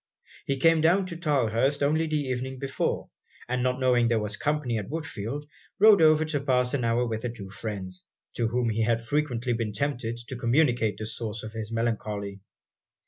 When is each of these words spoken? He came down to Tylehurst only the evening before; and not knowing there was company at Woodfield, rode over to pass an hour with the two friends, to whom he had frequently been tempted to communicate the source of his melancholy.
He 0.47 0.57
came 0.57 0.81
down 0.81 1.05
to 1.05 1.15
Tylehurst 1.15 1.83
only 1.83 2.07
the 2.07 2.17
evening 2.21 2.57
before; 2.57 3.11
and 3.47 3.61
not 3.61 3.79
knowing 3.79 4.07
there 4.07 4.17
was 4.17 4.35
company 4.35 4.79
at 4.79 4.89
Woodfield, 4.89 5.45
rode 5.77 6.01
over 6.01 6.25
to 6.25 6.39
pass 6.39 6.73
an 6.73 6.83
hour 6.83 7.05
with 7.05 7.21
the 7.21 7.29
two 7.29 7.51
friends, 7.51 8.07
to 8.35 8.47
whom 8.47 8.71
he 8.71 8.81
had 8.81 8.99
frequently 8.99 9.53
been 9.53 9.73
tempted 9.73 10.17
to 10.29 10.35
communicate 10.35 10.97
the 10.97 11.05
source 11.05 11.43
of 11.43 11.51
his 11.53 11.71
melancholy. 11.71 12.41